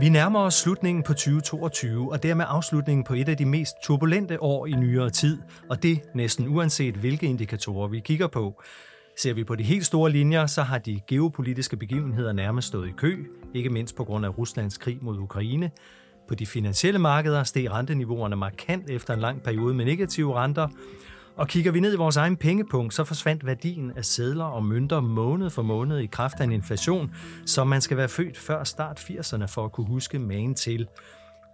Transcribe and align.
Vi 0.00 0.08
nærmer 0.08 0.40
os 0.40 0.54
slutningen 0.54 1.02
på 1.02 1.12
2022, 1.12 2.12
og 2.12 2.22
dermed 2.22 2.44
afslutningen 2.48 3.04
på 3.04 3.14
et 3.14 3.28
af 3.28 3.36
de 3.36 3.44
mest 3.44 3.74
turbulente 3.82 4.42
år 4.42 4.66
i 4.66 4.70
nyere 4.70 5.10
tid, 5.10 5.38
og 5.70 5.82
det 5.82 6.00
næsten 6.14 6.48
uanset 6.48 6.94
hvilke 6.94 7.26
indikatorer 7.26 7.88
vi 7.88 8.00
kigger 8.00 8.26
på. 8.26 8.62
Ser 9.18 9.34
vi 9.34 9.44
på 9.44 9.54
de 9.54 9.62
helt 9.62 9.86
store 9.86 10.10
linjer, 10.10 10.46
så 10.46 10.62
har 10.62 10.78
de 10.78 11.00
geopolitiske 11.08 11.76
begivenheder 11.76 12.32
nærmest 12.32 12.68
stået 12.68 12.88
i 12.88 12.92
kø, 12.96 13.24
ikke 13.54 13.70
mindst 13.70 13.96
på 13.96 14.04
grund 14.04 14.26
af 14.26 14.38
Ruslands 14.38 14.78
krig 14.78 14.98
mod 15.02 15.18
Ukraine. 15.18 15.70
På 16.28 16.34
de 16.34 16.46
finansielle 16.46 16.98
markeder 16.98 17.44
steg 17.44 17.70
renteniveauerne 17.70 18.36
markant 18.36 18.90
efter 18.90 19.14
en 19.14 19.20
lang 19.20 19.42
periode 19.42 19.74
med 19.74 19.84
negative 19.84 20.34
renter, 20.34 20.68
og 21.36 21.48
kigger 21.48 21.72
vi 21.72 21.80
ned 21.80 21.94
i 21.94 21.96
vores 21.96 22.16
egen 22.16 22.36
pengepunkt, 22.36 22.94
så 22.94 23.04
forsvandt 23.04 23.46
værdien 23.46 23.92
af 23.96 24.04
sedler 24.04 24.44
og 24.44 24.64
mønter 24.64 25.00
måned 25.00 25.50
for 25.50 25.62
måned 25.62 25.98
i 25.98 26.06
kraft 26.06 26.40
af 26.40 26.44
en 26.44 26.52
inflation, 26.52 27.14
som 27.46 27.66
man 27.66 27.80
skal 27.80 27.96
være 27.96 28.08
født 28.08 28.38
før 28.38 28.64
start 28.64 29.00
80'erne 29.00 29.44
for 29.44 29.64
at 29.64 29.72
kunne 29.72 29.86
huske 29.86 30.18
magen 30.18 30.54
til. 30.54 30.88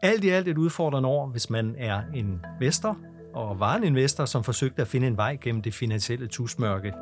Alt 0.03 0.25
i 0.25 0.29
alt 0.29 0.49
et 0.49 0.59
udfordrende 0.59 1.09
år, 1.09 1.27
hvis 1.27 1.51
man 1.51 1.75
er 1.79 2.03
en 2.15 2.41
investor 2.61 2.99
og 3.35 3.61
var 3.61 3.77
en 3.77 3.85
investor, 3.85 4.25
som 4.25 4.45
forsøgte 4.45 4.83
at 4.83 4.89
finde 4.89 5.07
en 5.07 5.17
vej 5.17 5.37
gennem 5.41 5.63
det 5.63 5.75
finansielle 5.75 6.27
tusmørke. 6.27 6.93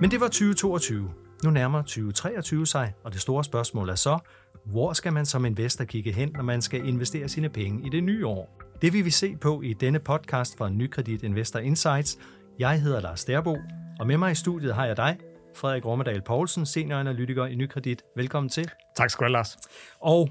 Men 0.00 0.10
det 0.10 0.20
var 0.20 0.26
2022. 0.26 1.10
Nu 1.44 1.50
nærmer 1.50 1.82
2023 1.82 2.66
sig, 2.66 2.92
og 3.04 3.12
det 3.12 3.20
store 3.20 3.44
spørgsmål 3.44 3.88
er 3.88 3.94
så, 3.94 4.18
hvor 4.64 4.92
skal 4.92 5.12
man 5.12 5.26
som 5.26 5.44
investor 5.44 5.84
kigge 5.84 6.12
hen, 6.12 6.30
når 6.34 6.42
man 6.42 6.62
skal 6.62 6.86
investere 6.88 7.28
sine 7.28 7.48
penge 7.48 7.86
i 7.86 7.88
det 7.88 8.04
nye 8.04 8.26
år? 8.26 8.71
Det 8.82 8.92
vil 8.92 9.04
vi 9.04 9.10
se 9.10 9.36
på 9.36 9.62
i 9.62 9.72
denne 9.72 9.98
podcast 9.98 10.58
fra 10.58 10.68
Nykredit 10.68 11.22
Investor 11.22 11.58
Insights. 11.58 12.18
Jeg 12.58 12.80
hedder 12.80 13.00
Lars 13.00 13.24
Derbo, 13.24 13.56
og 14.00 14.06
med 14.06 14.16
mig 14.16 14.32
i 14.32 14.34
studiet 14.34 14.74
har 14.74 14.86
jeg 14.86 14.96
dig, 14.96 15.18
Frederik 15.56 15.84
Rommedal 15.84 16.22
Poulsen, 16.22 16.66
senioranalytiker 16.66 17.46
i 17.46 17.54
Nykredit. 17.54 18.02
Velkommen 18.16 18.50
til. 18.50 18.70
Tak 18.96 19.10
skal 19.10 19.24
du 19.24 19.26
have, 19.26 19.32
Lars. 19.32 19.56
Og 20.00 20.28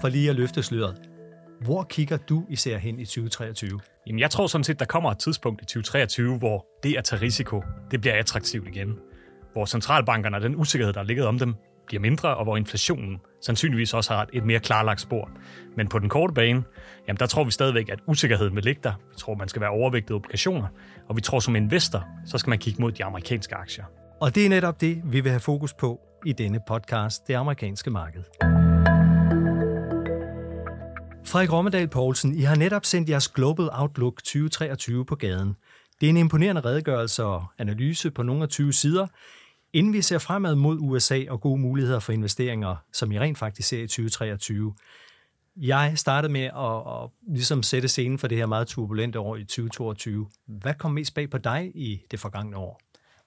for 0.00 0.08
lige 0.08 0.30
at 0.30 0.36
løfte 0.36 0.62
sløret, 0.62 1.00
hvor 1.60 1.82
kigger 1.82 2.16
du 2.16 2.44
især 2.48 2.78
hen 2.78 3.00
i 3.00 3.04
2023? 3.04 3.80
Jamen, 4.06 4.20
jeg 4.20 4.30
tror 4.30 4.46
sådan 4.46 4.64
set, 4.64 4.78
der 4.78 4.84
kommer 4.84 5.10
et 5.10 5.18
tidspunkt 5.18 5.62
i 5.62 5.64
2023, 5.64 6.38
hvor 6.38 6.66
det 6.82 6.96
at 6.96 7.04
tage 7.04 7.22
risiko, 7.22 7.62
det 7.90 8.00
bliver 8.00 8.18
attraktivt 8.18 8.68
igen. 8.68 8.98
Hvor 9.52 9.64
centralbankerne 9.64 10.36
og 10.36 10.42
den 10.42 10.56
usikkerhed, 10.56 10.92
der 10.92 11.00
er 11.00 11.04
ligget 11.04 11.26
om 11.26 11.38
dem, 11.38 11.54
bliver 11.86 12.00
mindre, 12.00 12.36
og 12.36 12.44
hvor 12.44 12.56
inflationen 12.56 13.20
sandsynligvis 13.42 13.94
også 13.94 14.14
har 14.14 14.26
et 14.32 14.44
mere 14.44 14.60
klarlagt 14.60 15.00
spor. 15.00 15.30
Men 15.76 15.88
på 15.88 15.98
den 15.98 16.08
korte 16.08 16.34
bane, 16.34 16.64
jamen 17.08 17.18
der 17.18 17.26
tror 17.26 17.44
vi 17.44 17.50
stadigvæk, 17.50 17.88
at 17.88 17.98
usikkerheden 18.06 18.56
vil 18.56 18.64
ligge 18.64 18.80
der. 18.84 18.92
Vi 19.10 19.16
tror, 19.18 19.34
man 19.34 19.48
skal 19.48 19.60
være 19.60 19.70
overvægtet 19.70 20.16
obligationer, 20.16 20.68
og 21.08 21.16
vi 21.16 21.20
tror 21.20 21.40
som 21.40 21.56
investor, 21.56 22.04
så 22.26 22.38
skal 22.38 22.50
man 22.50 22.58
kigge 22.58 22.82
mod 22.82 22.92
de 22.92 23.04
amerikanske 23.04 23.54
aktier. 23.54 23.84
Og 24.20 24.34
det 24.34 24.44
er 24.46 24.48
netop 24.48 24.80
det, 24.80 25.02
vi 25.04 25.20
vil 25.20 25.30
have 25.30 25.40
fokus 25.40 25.74
på 25.74 26.00
i 26.26 26.32
denne 26.32 26.60
podcast, 26.68 27.28
det 27.28 27.34
amerikanske 27.34 27.90
marked. 27.90 28.22
Frederik 31.26 31.52
Rommedal 31.52 31.88
Poulsen, 31.88 32.34
I 32.34 32.40
har 32.40 32.56
netop 32.56 32.84
sendt 32.84 33.08
jeres 33.08 33.28
Global 33.28 33.68
Outlook 33.72 34.16
2023 34.16 35.04
på 35.04 35.14
gaden. 35.16 35.56
Det 36.00 36.06
er 36.06 36.10
en 36.10 36.16
imponerende 36.16 36.60
redegørelse 36.60 37.24
og 37.24 37.44
analyse 37.58 38.10
på 38.10 38.22
nogle 38.22 38.42
af 38.42 38.48
20 38.48 38.72
sider. 38.72 39.06
Inden 39.74 39.92
vi 39.92 40.02
ser 40.02 40.18
fremad 40.18 40.54
mod 40.54 40.78
USA 40.80 41.24
og 41.28 41.40
gode 41.40 41.60
muligheder 41.60 42.00
for 42.00 42.12
investeringer, 42.12 42.76
som 42.92 43.12
I 43.12 43.18
rent 43.18 43.38
faktisk 43.38 43.68
ser 43.68 43.82
i 43.82 43.86
2023, 43.86 44.74
jeg 45.56 45.92
startede 45.96 46.32
med 46.32 46.44
at, 46.44 47.02
at 47.02 47.34
ligesom 47.34 47.62
sætte 47.62 47.88
scenen 47.88 48.18
for 48.18 48.28
det 48.28 48.38
her 48.38 48.46
meget 48.46 48.66
turbulente 48.66 49.18
år 49.18 49.36
i 49.36 49.44
2022. 49.44 50.26
Hvad 50.46 50.74
kom 50.74 50.90
mest 50.90 51.14
bag 51.14 51.30
på 51.30 51.38
dig 51.38 51.72
i 51.74 52.02
det 52.10 52.20
forgangne 52.20 52.56
år? 52.56 52.80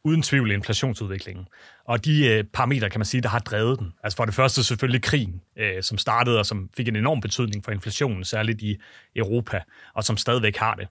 Uden 0.04 0.22
tvivl 0.22 0.52
inflationsudviklingen. 0.52 1.48
Og 1.86 2.06
de 2.06 2.28
øh, 2.28 2.44
parametre, 2.44 2.90
kan 2.90 3.00
man 3.00 3.06
sige, 3.06 3.22
der 3.22 3.30
har 3.30 3.40
drevet 3.40 3.80
den. 3.80 3.94
Altså 4.04 4.18
for 4.18 4.26
det 4.26 4.34
første 4.34 4.64
selvfølgelig 4.64 5.02
krigen, 5.02 5.42
øh, 5.58 5.84
som 5.84 5.98
startede 5.98 6.40
og 6.40 6.46
som 6.46 6.70
fik 6.78 6.88
en 6.88 6.96
enorm 6.96 7.22
betydning 7.22 7.66
for 7.66 7.72
inflationen, 7.72 8.24
særligt 8.24 8.62
i 8.62 8.78
Europa, 9.16 9.62
og 9.94 10.04
som 10.04 10.18
stadigvæk 10.18 10.58
har 10.58 10.76
det. 10.76 10.88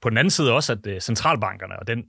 På 0.00 0.10
den 0.10 0.18
anden 0.18 0.30
side 0.30 0.52
også, 0.52 0.72
at 0.72 0.86
øh, 0.86 1.00
centralbankerne 1.00 1.78
og 1.78 1.86
den 1.86 2.04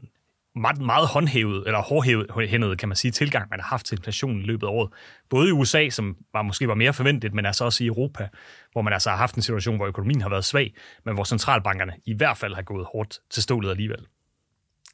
meget, 0.62 0.82
meget 0.82 1.08
håndhævet, 1.08 1.64
eller 1.66 1.82
hårdhændet, 1.82 2.80
kan 2.80 2.90
man 2.90 2.96
sige, 2.96 3.12
tilgang, 3.12 3.50
man 3.50 3.60
har 3.60 3.68
haft 3.68 3.86
til 3.86 3.98
inflationen 3.98 4.42
i 4.42 4.46
løbet 4.46 4.68
af 4.68 4.72
året. 4.72 4.90
Både 5.30 5.50
i 5.50 5.52
USA, 5.52 5.90
som 5.90 6.18
var, 6.34 6.42
måske 6.42 6.68
var 6.68 6.76
mere 6.76 6.94
forventet, 6.94 7.34
men 7.34 7.46
altså 7.46 7.66
også 7.66 7.84
i 7.84 7.88
Europa, 7.88 8.30
hvor 8.72 8.82
man 8.82 8.94
altså 8.94 9.10
har 9.10 9.18
haft 9.18 9.36
en 9.36 9.42
situation, 9.42 9.76
hvor 9.76 9.88
økonomien 9.88 10.22
har 10.22 10.30
været 10.30 10.46
svag, 10.46 10.74
men 11.06 11.14
hvor 11.14 11.24
centralbankerne 11.24 11.94
i 12.06 12.14
hvert 12.14 12.38
fald 12.38 12.56
har 12.56 12.62
gået 12.62 12.88
hårdt 12.94 13.20
til 13.30 13.44
stålet 13.44 13.70
alligevel. 13.70 14.06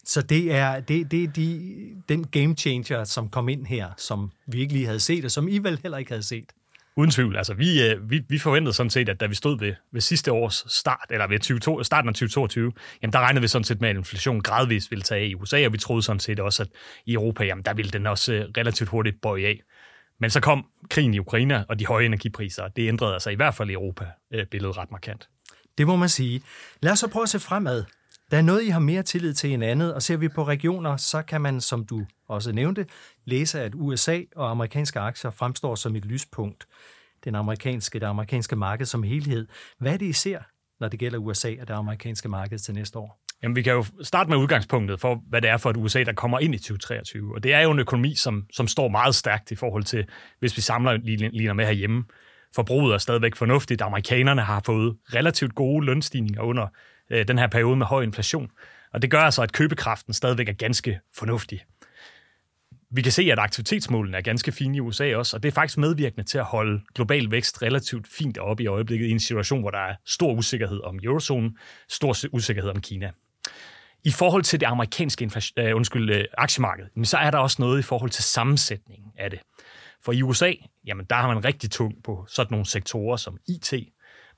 Så 0.06 0.22
det 0.22 0.56
er, 0.56 0.80
det, 0.80 1.12
det 1.12 1.24
er 1.24 1.28
de, 1.28 1.76
den 2.10 2.28
game 2.28 2.56
changer, 2.56 3.04
som 3.04 3.30
kom 3.30 3.50
ind 3.50 3.66
her, 3.66 3.90
som 3.98 4.32
vi 4.48 4.60
ikke 4.60 4.74
lige 4.74 4.86
havde 4.86 5.00
set, 5.00 5.26
og 5.26 5.32
som 5.32 5.48
I 5.48 5.58
vel 5.58 5.80
heller 5.82 5.98
ikke 5.98 6.12
havde 6.12 6.24
set. 6.24 6.54
Uden 6.96 7.12
tvivl. 7.12 7.38
Altså, 7.38 7.54
vi, 7.54 7.90
øh, 7.90 8.10
vi, 8.10 8.22
vi 8.30 8.40
forventede 8.40 8.74
sådan 8.74 8.90
set, 8.90 9.10
at 9.10 9.20
da 9.20 9.26
vi 9.26 9.36
stod 9.36 9.60
ved, 9.60 9.74
ved 9.92 10.02
sidste 10.02 10.32
års 10.32 10.66
start, 10.68 11.08
eller 11.10 11.28
ved 11.28 11.40
20, 11.40 11.84
starten 11.84 12.10
af 12.10 12.14
2022, 12.14 12.72
jamen 13.02 13.14
der 13.14 13.20
regnede 13.20 13.42
vi 13.42 13.48
sådan 13.48 13.64
set 13.64 13.82
med, 13.82 13.90
at 13.90 13.96
inflation 13.96 14.42
gradvist 14.42 14.92
ville 14.92 15.02
tage 15.02 15.22
af 15.22 15.28
i 15.28 15.36
USA, 15.36 15.66
og 15.66 15.74
vi 15.74 15.78
troede 15.78 16.04
sådan 16.04 16.20
set 16.20 16.40
også, 16.40 16.64
at 16.64 16.70
i 17.06 17.14
Europa, 17.14 17.44
jamen 17.44 17.66
der 17.66 17.74
ville 17.74 17.92
den 17.92 18.08
også 18.08 18.34
øh, 18.34 18.46
relativt 18.58 18.90
hurtigt 18.90 19.22
bøje 19.22 19.46
af. 19.46 19.62
Men 20.20 20.30
så 20.30 20.40
kom 20.40 20.66
krigen 20.90 21.14
i 21.14 21.20
Ukraine 21.20 21.66
og 21.70 21.80
de 21.80 21.86
høje 21.86 22.06
energipriser, 22.06 22.68
det 22.68 22.88
ændrede 22.88 23.14
altså 23.14 23.30
i 23.30 23.36
hvert 23.36 23.56
fald 23.56 23.70
i 23.70 23.74
Europa 23.74 24.06
øh, 24.34 24.46
billedet 24.46 24.78
ret 24.78 24.92
markant. 24.92 25.30
Det 25.78 25.88
må 25.88 25.96
man 25.96 26.10
sige. 26.10 26.42
Lad 26.82 26.92
os 26.92 27.00
så 27.00 27.08
prøve 27.08 27.24
at 27.24 27.30
se 27.30 27.40
fremad. 27.40 27.84
Der 28.32 28.38
er 28.38 28.42
noget, 28.42 28.64
I 28.64 28.70
har 28.70 28.80
mere 28.80 29.04
tillid 29.04 29.34
til 29.34 29.54
end 29.54 29.64
andet, 29.64 29.94
og 29.94 30.02
ser 30.02 30.18
vi 30.18 30.28
på 30.28 30.44
regioner, 30.44 30.98
så 30.98 31.22
kan 31.22 31.42
man, 31.42 31.62
som 31.62 31.86
du 31.86 32.06
også 32.28 32.52
nævnte, 32.52 32.86
læse, 33.26 33.62
at 33.62 33.72
USA 33.76 34.22
og 34.36 34.52
amerikanske 34.52 35.00
aktier 35.00 35.32
fremstår 35.32 35.76
som 35.76 35.96
et 35.96 36.06
lyspunkt. 36.06 36.66
Den 37.24 37.36
amerikanske, 37.36 38.00
det 38.00 38.06
amerikanske 38.06 38.56
marked 38.56 38.86
som 38.86 39.04
helhed. 39.04 39.48
Hvad 39.80 39.94
er 39.94 39.98
det, 39.98 40.06
I 40.06 40.14
ser, 40.14 40.40
når 40.80 40.88
det 40.88 41.00
gælder 41.00 41.18
USA 41.18 41.56
og 41.62 41.68
det 41.68 41.74
amerikanske 41.74 42.30
marked 42.30 42.60
til 42.60 42.74
næste 42.74 43.00
år? 43.00 43.20
Jamen, 43.44 43.56
vi 43.56 43.62
kan 43.62 43.74
jo 43.74 43.86
starte 44.02 44.30
med 44.30 44.38
udgangspunktet 44.38 45.00
for, 45.00 45.24
hvad 45.30 45.42
det 45.42 45.50
er 45.50 45.58
for 45.58 45.70
et 45.70 45.78
USA, 45.78 46.04
der 46.04 46.14
kommer 46.14 46.40
ind 46.40 46.56
i 46.56 46.58
2023. 46.58 47.36
Og 47.36 47.44
det 47.44 47.54
er 47.54 47.62
jo 47.62 47.72
en 47.72 47.80
økonomi, 47.80 48.16
som, 48.16 48.46
som 48.54 48.68
står 48.68 48.88
meget 48.88 49.16
stærkt 49.16 49.52
i 49.52 49.56
forhold 49.56 49.84
til, 49.84 50.06
hvis 50.40 50.58
vi 50.58 50.62
samler 50.62 50.98
ligner 51.32 51.54
med 51.54 51.66
herhjemme. 51.66 52.04
Forbruget 52.56 52.94
er 52.94 52.98
stadigvæk 52.98 53.36
fornuftigt. 53.36 53.82
Amerikanerne 53.82 54.42
har 54.42 54.62
fået 54.66 54.98
relativt 55.14 55.56
gode 55.56 55.86
lønstigninger 55.86 56.42
under 56.42 56.68
øh, 57.14 57.28
den 57.28 57.38
her 57.38 57.48
periode 57.48 57.76
med 57.76 57.86
høj 57.86 58.04
inflation. 58.04 58.52
Og 58.94 59.02
det 59.02 59.12
gør 59.12 59.20
altså, 59.20 59.42
at 59.42 59.52
købekraften 59.52 60.14
stadigvæk 60.14 60.50
er 60.50 60.54
ganske 60.54 61.00
fornuftig. 61.18 61.66
Vi 62.96 63.02
kan 63.02 63.12
se, 63.12 63.32
at 63.32 63.40
aktivitetsmålene 63.40 64.18
er 64.18 64.22
ganske 64.22 64.52
fine 64.52 64.78
i 64.78 64.80
USA 64.80 65.16
også, 65.16 65.38
og 65.38 65.44
det 65.44 65.50
er 65.50 65.54
faktisk 65.54 65.78
medvirkende 65.78 66.24
til 66.24 66.38
at 66.38 66.44
holde 66.44 66.82
global 66.96 67.32
vækst 67.32 67.62
relativt 67.62 68.08
fint 68.08 68.38
oppe 68.38 68.64
i 68.64 68.68
øjeblikket 68.68 69.08
i 69.08 69.12
en 69.12 69.20
situation, 69.20 69.62
hvor 69.62 69.72
der 69.72 69.80
er 69.80 69.96
stor 70.06 70.34
usikkerhed 70.34 70.82
om 70.84 71.00
eurozonen, 71.04 71.58
stor 71.90 72.16
usikkerhed 72.32 72.70
om 72.70 72.82
Kina. 72.82 73.12
I 74.04 74.12
forhold 74.12 74.44
til 74.44 74.60
det 74.60 74.66
amerikanske 74.66 75.26
uh, 75.26 75.76
undskyld, 75.76 76.10
øh, 76.10 76.26
aktiemarked, 76.38 76.86
så 77.04 77.18
er 77.18 77.32
der 77.32 77.38
også 77.38 77.58
noget 77.60 77.80
i 77.80 77.82
forhold 77.82 78.10
til 78.10 78.24
sammensætningen 78.24 79.12
af 79.18 79.30
det. 79.30 79.40
For 80.06 80.12
i 80.12 80.22
USA, 80.22 80.54
jamen 80.86 81.06
der 81.10 81.16
har 81.16 81.34
man 81.34 81.46
rigtig 81.46 81.72
tung 81.72 81.94
på 82.04 82.26
sådan 82.30 82.52
nogle 82.52 82.66
sektorer 82.66 83.18
som 83.18 83.38
IT, 83.48 83.74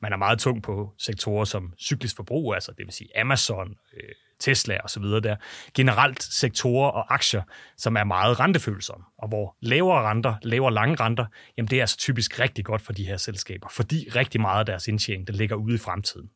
man 0.02 0.14
er 0.14 0.18
meget 0.18 0.40
tung 0.40 0.64
på 0.64 0.94
sektorer 0.98 1.46
som 1.46 1.74
cyklisk 1.80 2.16
forbrug, 2.16 2.54
altså 2.54 2.72
det 2.72 2.86
vil 2.86 2.94
sige 2.94 3.20
Amazon, 3.20 3.76
øh, 3.94 4.10
Tesla 4.40 4.78
og 4.84 4.90
så 4.90 5.00
videre 5.00 5.20
der. 5.20 5.36
Generelt 5.74 6.24
sektorer 6.24 6.92
og 6.92 7.14
aktier, 7.14 7.42
som 7.78 7.98
er 7.98 8.04
meget 8.04 8.40
rentefølsomme, 8.40 9.06
og 9.18 9.28
hvor 9.28 9.56
lavere 9.62 10.10
renter, 10.10 10.36
lavere 10.42 10.74
lange 10.74 10.96
renter, 10.96 11.26
jamen 11.58 11.70
det 11.70 11.78
er 11.78 11.84
altså 11.84 11.98
typisk 11.98 12.40
rigtig 12.40 12.66
godt 12.66 12.82
for 12.82 12.94
de 12.94 13.06
her 13.06 13.18
selskaber, 13.18 13.68
fordi 13.70 14.10
rigtig 14.16 14.42
meget 14.42 14.60
af 14.60 14.66
deres 14.66 14.88
indtjening, 14.88 15.28
der 15.28 15.34
ligger 15.34 15.56
ude 15.56 15.76
i 15.76 15.78
fremtiden. 15.78 16.30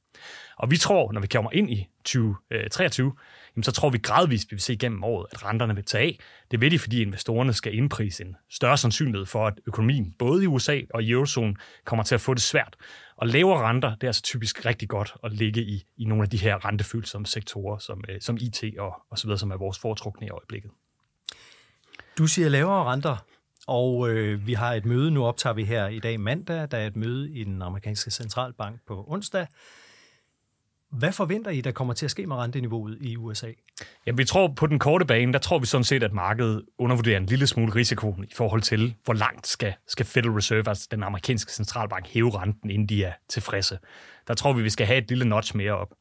Og 0.57 0.72
vi 0.72 0.78
tror, 0.78 1.12
når 1.12 1.22
vi 1.22 1.28
kommer 1.28 1.52
ind 1.52 1.72
i 1.72 1.88
2023, 2.03 3.07
øh, 3.07 3.13
jamen 3.56 3.63
så 3.63 3.72
tror 3.72 3.90
vi 3.90 3.97
gradvist, 3.97 4.52
vi 4.52 4.56
vil 4.56 4.62
se 4.62 4.74
igennem 4.74 5.03
året, 5.03 5.28
at 5.31 5.46
renterne 5.46 5.75
vil 5.75 5.84
tage 5.84 6.03
af. 6.03 6.19
Det 6.52 6.62
vil 6.62 6.72
de, 6.72 6.80
fordi 6.80 7.02
investorerne 7.02 7.53
skal 7.53 7.75
indprise 7.75 8.24
en 8.24 8.35
større 8.50 8.77
sandsynlighed 8.77 9.25
for, 9.25 9.48
at 9.48 9.54
økonomien 9.68 10.16
både 10.19 10.44
i 10.44 10.48
USA 10.48 10.81
og 10.94 11.04
i 11.04 11.12
eurozonen 11.12 11.57
kommer 11.86 12.04
til 12.04 12.16
at 12.16 12.21
få 12.21 12.33
det 12.33 12.42
svært. 12.42 12.75
Og 13.18 13.27
lavere 13.27 13.63
renter, 13.69 13.95
det 13.95 14.04
er 14.04 14.07
altså 14.07 14.21
typisk 14.21 14.66
rigtig 14.66 14.89
godt 14.89 15.13
at 15.24 15.33
ligge 15.33 15.62
i, 15.62 15.86
i 15.98 16.06
nogle 16.06 16.24
af 16.24 16.30
de 16.30 16.38
her 16.38 16.66
rentefølsomme 16.66 17.27
sektorer, 17.27 17.77
som, 17.77 18.04
øh, 18.10 18.21
som 18.21 18.38
IT 18.42 18.63
og, 18.80 18.94
og 19.10 19.18
så 19.18 19.27
videre, 19.27 19.39
som 19.39 19.51
er 19.51 19.57
vores 19.57 19.80
foretrukne 19.80 20.27
i 20.27 20.30
øjeblikket. 20.30 20.71
Du 22.18 22.27
siger 22.27 22.50
lavere 22.50 22.83
renter, 22.83 23.18
og 23.68 24.10
øh, 24.10 24.48
vi 24.48 24.54
har 24.54 24.74
et 24.74 24.86
møde, 24.86 25.12
nu 25.12 25.25
optager 25.25 25.54
vi 25.54 25.63
her 25.63 25.88
i 25.88 26.00
dag 26.00 26.19
mandag, 26.19 26.71
der 26.71 26.77
er 26.77 26.88
et 26.88 26.95
møde 26.95 27.31
i 27.31 27.44
den 27.44 27.62
amerikanske 27.62 28.12
centralbank 28.12 28.80
på 28.88 29.06
onsdag. 29.07 29.48
Hvad 30.91 31.12
forventer 31.12 31.51
I, 31.51 31.62
der 31.62 31.71
kommer 31.71 31.94
til 31.94 32.06
at 32.06 32.12
ske 32.12 32.27
med 32.27 32.36
renteniveauet 32.36 32.97
i 33.01 33.18
USA? 33.18 33.47
Ja, 34.07 34.12
vi 34.12 34.25
tror 34.25 34.47
på 34.47 34.68
den 34.68 34.80
korte 34.80 35.06
bane, 35.06 35.33
der 35.33 35.39
tror 35.39 35.59
vi 35.59 35.65
sådan 35.65 35.83
set, 35.83 36.03
at 36.03 36.13
markedet 36.13 36.65
undervurderer 36.77 37.18
en 37.18 37.25
lille 37.25 37.47
smule 37.47 37.75
risikoen 37.75 38.24
i 38.24 38.33
forhold 38.36 38.62
til, 38.62 38.95
hvor 39.06 39.13
langt 39.13 39.47
skal, 39.47 39.74
skal 39.88 40.06
Federal 40.06 40.33
Reserve, 40.33 40.69
altså 40.69 40.88
den 40.91 41.03
amerikanske 41.03 41.51
centralbank, 41.51 42.07
hæve 42.07 42.30
renten, 42.30 42.69
inden 42.69 42.89
de 42.89 43.03
er 43.03 43.13
tilfredse. 43.30 43.80
Der 44.27 44.33
tror 44.33 44.53
vi, 44.53 44.62
vi 44.62 44.69
skal 44.69 44.88
have 44.88 44.97
et 44.97 45.09
lille 45.09 45.25
notch 45.25 45.56
mere 45.56 45.71
op. 45.71 45.94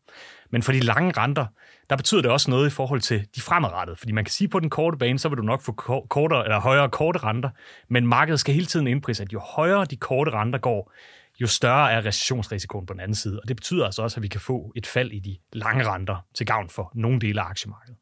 Men 0.50 0.62
for 0.62 0.72
de 0.72 0.80
lange 0.80 1.12
renter, 1.16 1.46
der 1.90 1.96
betyder 1.96 2.22
det 2.22 2.30
også 2.30 2.50
noget 2.50 2.66
i 2.66 2.70
forhold 2.70 3.00
til 3.00 3.26
de 3.36 3.40
fremadrettede. 3.40 3.96
Fordi 3.96 4.12
man 4.12 4.24
kan 4.24 4.32
sige, 4.32 4.46
at 4.46 4.50
på 4.50 4.60
den 4.60 4.70
korte 4.70 4.96
bane, 4.96 5.18
så 5.18 5.28
vil 5.28 5.38
du 5.38 5.42
nok 5.42 5.62
få 5.62 5.72
kortere, 6.08 6.44
eller 6.44 6.60
højere 6.60 6.88
korte 6.88 7.18
renter, 7.18 7.50
men 7.88 8.06
markedet 8.06 8.40
skal 8.40 8.54
hele 8.54 8.66
tiden 8.66 8.86
indprise, 8.86 9.22
at 9.22 9.32
jo 9.32 9.38
højere 9.38 9.84
de 9.84 9.96
korte 9.96 10.30
renter 10.30 10.58
går, 10.58 10.92
jo 11.40 11.46
større 11.46 11.92
er 11.92 12.06
recessionsrisikoen 12.06 12.86
på 12.86 12.92
den 12.92 13.00
anden 13.00 13.14
side. 13.14 13.40
Og 13.40 13.48
det 13.48 13.56
betyder 13.56 13.84
altså 13.84 14.02
også, 14.02 14.16
at 14.16 14.22
vi 14.22 14.28
kan 14.28 14.40
få 14.40 14.72
et 14.76 14.86
fald 14.86 15.12
i 15.12 15.18
de 15.18 15.36
lange 15.52 15.84
renter 15.88 16.26
til 16.34 16.46
gavn 16.46 16.68
for 16.68 16.92
nogle 16.94 17.20
dele 17.20 17.40
af 17.40 17.44
aktiemarkedet. 17.44 17.96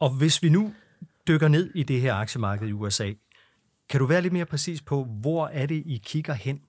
Og 0.00 0.10
hvis 0.10 0.42
vi 0.42 0.48
nu 0.48 0.74
dykker 1.28 1.48
ned 1.48 1.70
i 1.74 1.82
det 1.82 2.00
her 2.00 2.14
aktiemarked 2.14 2.68
i 2.68 2.72
USA, 2.72 3.12
kan 3.88 4.00
du 4.00 4.06
være 4.06 4.22
lidt 4.22 4.32
mere 4.32 4.46
præcis 4.46 4.82
på, 4.82 5.04
hvor 5.04 5.48
er 5.48 5.66
det, 5.66 5.82
I 5.86 6.00
kigger 6.04 6.34
hen? 6.34 6.60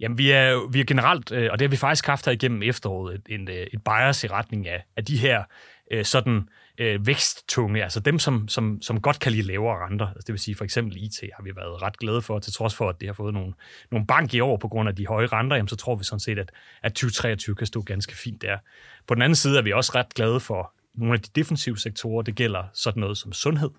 Jamen, 0.00 0.18
vi 0.18 0.30
er, 0.30 0.70
vi 0.70 0.80
er 0.80 0.84
generelt, 0.84 1.32
øh, 1.32 1.48
og 1.52 1.58
det 1.58 1.66
har 1.66 1.70
vi 1.70 1.76
faktisk 1.76 2.06
haft 2.06 2.26
her 2.26 2.32
igennem 2.32 2.62
efteråret, 2.62 3.14
et, 3.14 3.40
et, 3.40 3.68
et 3.74 3.84
bias 3.84 4.24
i 4.24 4.26
retning 4.26 4.68
af, 4.68 4.84
af 4.96 5.04
de 5.04 5.16
her 5.16 5.44
øh, 5.92 6.04
sådan 6.04 6.48
øh, 6.78 7.06
væksttunge, 7.06 7.82
altså 7.82 8.00
dem, 8.00 8.18
som, 8.18 8.48
som, 8.48 8.82
som 8.82 9.00
godt 9.00 9.20
kan 9.20 9.32
lide 9.32 9.42
lavere 9.42 9.86
renter. 9.86 10.06
Altså 10.06 10.24
det 10.26 10.32
vil 10.32 10.40
sige 10.40 10.54
for 10.54 10.64
eksempel 10.64 10.96
IT 10.96 11.20
har 11.36 11.42
vi 11.42 11.50
været 11.56 11.82
ret 11.82 11.98
glade 11.98 12.22
for, 12.22 12.38
til 12.38 12.52
trods 12.52 12.74
for, 12.74 12.88
at 12.88 13.00
det 13.00 13.08
har 13.08 13.12
fået 13.14 13.34
nogle, 13.34 13.52
nogle 13.90 14.06
bank 14.06 14.34
i 14.34 14.40
år 14.40 14.56
på 14.56 14.68
grund 14.68 14.88
af 14.88 14.96
de 14.96 15.06
høje 15.06 15.26
renter, 15.26 15.56
jamen, 15.56 15.68
så 15.68 15.76
tror 15.76 15.96
vi 15.96 16.04
sådan 16.04 16.20
set, 16.20 16.38
at, 16.38 16.50
at 16.82 16.92
2023 16.92 17.54
kan 17.54 17.66
stå 17.66 17.82
ganske 17.82 18.16
fint 18.16 18.42
der. 18.42 18.58
På 19.06 19.14
den 19.14 19.22
anden 19.22 19.36
side 19.36 19.58
er 19.58 19.62
vi 19.62 19.72
også 19.72 19.92
ret 19.94 20.14
glade 20.14 20.40
for 20.40 20.72
nogle 20.94 21.14
af 21.14 21.20
de 21.20 21.30
defensive 21.34 21.78
sektorer. 21.78 22.22
Det 22.22 22.34
gælder 22.34 22.64
sådan 22.74 23.00
noget 23.00 23.18
som 23.18 23.32
sundhed, 23.32 23.70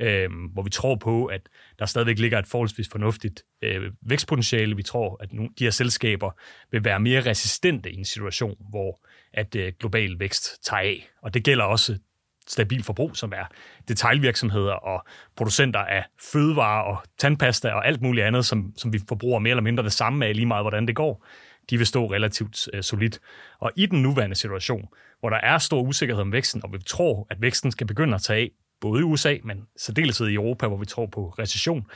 øh, 0.00 0.30
hvor 0.52 0.62
vi 0.62 0.70
tror 0.70 0.96
på, 0.96 1.26
at 1.26 1.48
der 1.78 1.86
stadigvæk 1.86 2.18
ligger 2.18 2.38
et 2.38 2.46
forholdsvis 2.46 2.88
fornuftigt 2.92 3.42
øh, 3.62 3.92
vækstpotentiale. 4.02 4.76
Vi 4.76 4.82
tror, 4.82 5.16
at 5.22 5.32
nogle, 5.32 5.50
de 5.58 5.64
her 5.64 5.70
selskaber 5.70 6.30
vil 6.70 6.84
være 6.84 7.00
mere 7.00 7.20
resistente 7.20 7.92
i 7.92 7.96
en 7.96 8.04
situation, 8.04 8.56
hvor 8.70 9.00
at 9.32 9.56
øh, 9.56 9.72
global 9.80 10.18
vækst 10.18 10.64
tager 10.64 10.80
af. 10.80 11.08
Og 11.22 11.34
det 11.34 11.44
gælder 11.44 11.64
også 11.64 11.98
stabil 12.46 12.82
forbrug, 12.82 13.16
som 13.16 13.32
er 13.36 13.44
detaljvirksomheder 13.88 14.72
og 14.72 15.04
producenter 15.36 15.80
af 15.80 16.04
fødevarer 16.32 16.82
og 16.82 17.02
tandpasta 17.18 17.72
og 17.72 17.86
alt 17.86 18.02
muligt 18.02 18.26
andet, 18.26 18.46
som, 18.46 18.72
som 18.76 18.92
vi 18.92 19.00
forbruger 19.08 19.38
mere 19.38 19.50
eller 19.50 19.62
mindre 19.62 19.84
det 19.84 19.92
samme 19.92 20.26
af, 20.26 20.34
lige 20.34 20.46
meget 20.46 20.64
hvordan 20.64 20.86
det 20.86 20.96
går, 20.96 21.26
de 21.70 21.76
vil 21.76 21.86
stå 21.86 22.12
relativt 22.12 22.68
øh, 22.72 22.82
solidt. 22.82 23.20
Og 23.58 23.72
i 23.76 23.86
den 23.86 24.02
nuværende 24.02 24.36
situation, 24.36 24.88
hvor 25.20 25.30
der 25.30 25.36
er 25.36 25.58
stor 25.58 25.82
usikkerhed 25.82 26.22
om 26.22 26.32
væksten, 26.32 26.64
og 26.64 26.72
vi 26.72 26.78
tror, 26.86 27.26
at 27.30 27.42
væksten 27.42 27.70
skal 27.70 27.86
begynde 27.86 28.14
at 28.14 28.22
tage 28.22 28.40
af, 28.40 28.50
både 28.80 29.00
i 29.00 29.02
USA, 29.02 29.36
men 29.44 29.66
særdeleshed 29.76 30.28
i 30.28 30.34
Europa, 30.34 30.66
hvor 30.66 30.76
vi 30.76 30.86
tror 30.86 31.06
på 31.06 31.34
recession, 31.38 31.86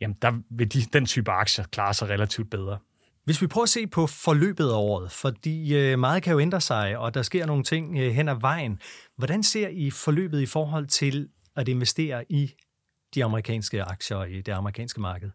jamen 0.00 0.16
der 0.22 0.32
vil 0.50 0.72
de, 0.72 0.82
den 0.92 1.06
type 1.06 1.30
aktier 1.30 1.64
klare 1.64 1.94
sig 1.94 2.08
relativt 2.08 2.50
bedre. 2.50 2.78
Hvis 3.24 3.42
vi 3.42 3.46
prøver 3.46 3.62
at 3.62 3.68
se 3.68 3.86
på 3.86 4.06
forløbet 4.06 4.68
af 4.68 4.76
året, 4.76 5.12
fordi 5.12 5.76
øh, 5.76 5.98
meget 5.98 6.22
kan 6.22 6.32
jo 6.32 6.40
ændre 6.40 6.60
sig, 6.60 6.98
og 6.98 7.14
der 7.14 7.22
sker 7.22 7.46
nogle 7.46 7.64
ting 7.64 7.98
øh, 7.98 8.12
hen 8.12 8.28
ad 8.28 8.36
vejen. 8.40 8.80
Hvordan 9.16 9.42
ser 9.42 9.68
I 9.68 9.90
forløbet 9.90 10.40
i 10.40 10.46
forhold 10.46 10.86
til 10.86 11.28
at 11.56 11.68
investere 11.68 12.24
i 12.32 12.54
de 13.14 13.24
amerikanske 13.24 13.82
aktier 13.82 14.24
i 14.24 14.40
det 14.40 14.52
amerikanske 14.52 15.00
marked? 15.00 15.30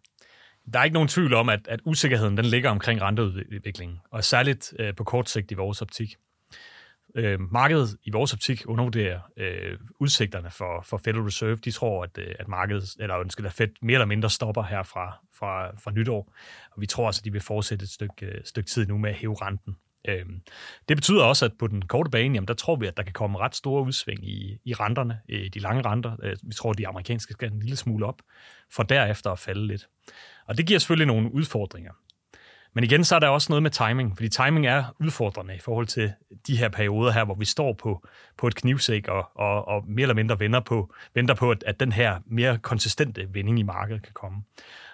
Der 0.74 0.80
er 0.80 0.84
ikke 0.84 0.94
nogen 0.94 1.10
tvivl 1.10 1.34
om, 1.34 1.50
at, 1.50 1.68
at 1.68 1.80
usikkerheden 1.86 2.38
den 2.38 2.46
ligger 2.46 2.70
omkring 2.70 3.02
renteudviklingen, 3.02 4.00
og 4.12 4.24
særligt 4.24 4.74
øh, 4.80 4.96
på 4.96 5.04
kort 5.04 5.30
sigt 5.30 5.52
i 5.52 5.54
vores 5.54 5.82
optik. 5.82 6.16
Øh, 7.18 7.40
markedet 7.52 7.98
i 8.04 8.12
vores 8.12 8.34
optik 8.34 8.64
undervurderer 8.66 9.20
øh, 9.38 9.78
udsigterne 10.00 10.52
for, 10.52 10.82
for 10.82 10.98
Federal 10.98 11.24
Reserve. 11.24 11.56
De 11.56 11.72
tror, 11.72 12.04
at, 12.04 12.18
øh, 12.18 12.36
at 12.40 12.48
markedet, 12.48 12.96
eller 13.00 13.20
ønsker, 13.20 13.46
at 13.46 13.54
Fed 13.54 13.68
mere 13.82 13.96
eller 13.96 14.06
mindre 14.06 14.30
stopper 14.30 14.64
her 14.64 14.84
fra, 14.84 15.18
fra, 15.40 15.80
fra 15.80 15.92
nytår. 15.92 16.34
Og 16.72 16.82
vi 16.82 16.86
tror 16.86 17.06
altså, 17.06 17.22
at 17.22 17.26
de 17.26 17.32
vil 17.32 17.42
fortsætte 17.42 17.84
et 17.84 17.90
stykke, 17.90 18.26
øh, 18.26 18.42
stykke 18.46 18.70
tid 18.70 18.88
nu 18.88 18.98
med 18.98 19.10
at 19.10 19.16
hæve 19.16 19.36
renten. 19.42 19.76
Øh, 20.08 20.26
det 20.90 20.98
betyder 20.98 21.24
også, 21.24 21.46
at 21.46 21.52
på 21.60 21.68
den 21.68 21.82
korte 21.82 22.10
bane, 22.10 22.34
jamen, 22.34 22.48
der 22.48 22.54
tror 22.54 22.76
vi, 22.76 22.88
at 22.88 22.98
der 22.98 23.04
kan 23.04 23.14
komme 23.14 23.40
ret 23.40 23.56
store 23.56 23.84
udsving 23.84 24.30
i, 24.30 24.58
i 24.66 24.74
renterne, 24.74 25.20
i 25.30 25.50
de 25.50 25.60
lange 25.60 25.82
renter. 25.82 26.16
Øh, 26.24 26.36
vi 26.44 26.54
tror, 26.54 26.72
at 26.72 26.78
de 26.78 26.88
amerikanske 26.88 27.34
skal 27.34 27.52
en 27.52 27.60
lille 27.60 27.78
smule 27.78 28.06
op, 28.06 28.22
for 28.72 28.84
derefter 28.84 29.32
at 29.32 29.40
falde 29.40 29.68
lidt. 29.68 29.88
Og 30.46 30.58
det 30.58 30.68
giver 30.68 30.80
selvfølgelig 30.80 31.08
nogle 31.08 31.34
udfordringer. 31.34 31.92
Men 32.74 32.84
igen, 32.84 33.04
så 33.04 33.16
er 33.16 33.20
der 33.20 33.28
også 33.28 33.52
noget 33.52 33.64
med 33.64 33.72
timing, 33.72 34.16
fordi 34.18 34.30
timing 34.30 34.68
er 34.68 34.84
udfordrende 35.00 35.56
i 35.56 35.60
forhold 35.60 35.88
til 35.88 36.14
de 36.48 36.58
her 36.58 36.70
perioder 36.70 37.12
her, 37.12 37.26
hvor 37.26 37.36
vi 37.36 37.46
står 37.46 37.74
på, 37.74 38.08
på 38.38 38.48
et 38.48 38.56
knivsæk 38.56 39.08
og, 39.08 39.32
og, 39.36 39.68
og 39.68 39.84
mere 39.88 40.02
eller 40.02 40.16
mindre 40.16 40.40
venter 40.40 40.60
på, 40.60 40.94
venter 41.14 41.34
på 41.34 41.52
at, 41.52 41.64
at 41.68 41.80
den 41.80 41.92
her 41.92 42.20
mere 42.26 42.58
konsistente 42.58 43.28
vending 43.34 43.60
i 43.60 43.64
markedet 43.64 44.04
kan 44.04 44.14
komme. 44.14 44.44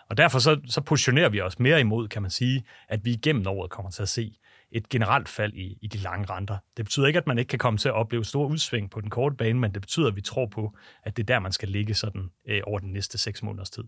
Og 0.09 0.17
derfor 0.17 0.39
så, 0.39 0.59
så 0.65 0.81
positionerer 0.81 1.29
vi 1.29 1.41
os 1.41 1.59
mere 1.59 1.79
imod, 1.79 2.07
kan 2.07 2.21
man 2.21 2.31
sige, 2.31 2.63
at 2.89 3.05
vi 3.05 3.11
igennem 3.11 3.47
året 3.47 3.71
kommer 3.71 3.91
til 3.91 4.01
at 4.01 4.09
se 4.09 4.33
et 4.71 4.89
generelt 4.89 5.29
fald 5.29 5.53
i, 5.53 5.77
i 5.81 5.87
de 5.87 5.97
lange 5.97 6.25
renter. 6.29 6.57
Det 6.77 6.85
betyder 6.85 7.07
ikke, 7.07 7.19
at 7.19 7.27
man 7.27 7.39
ikke 7.39 7.49
kan 7.49 7.59
komme 7.59 7.77
til 7.77 7.89
at 7.89 7.95
opleve 7.95 8.25
store 8.25 8.47
udsving 8.47 8.91
på 8.91 9.01
den 9.01 9.09
korte 9.09 9.35
bane, 9.35 9.59
men 9.59 9.73
det 9.73 9.81
betyder, 9.81 10.07
at 10.07 10.15
vi 10.15 10.21
tror 10.21 10.45
på, 10.45 10.77
at 11.03 11.17
det 11.17 11.23
er 11.23 11.27
der, 11.27 11.39
man 11.39 11.51
skal 11.51 11.69
ligge 11.69 11.93
sådan 11.93 12.29
øh, 12.47 12.61
over 12.63 12.79
den 12.79 12.93
næste 12.93 13.17
seks 13.17 13.43
måneders 13.43 13.69
tid. 13.69 13.83